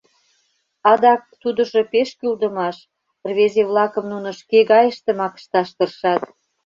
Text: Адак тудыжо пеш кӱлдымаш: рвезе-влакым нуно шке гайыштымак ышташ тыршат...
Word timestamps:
Адак 0.91 1.21
тудыжо 1.41 1.79
пеш 1.91 2.09
кӱлдымаш: 2.19 2.77
рвезе-влакым 3.29 4.05
нуно 4.11 4.29
шке 4.39 4.59
гайыштымак 4.71 5.33
ышташ 5.39 5.69
тыршат... 5.77 6.21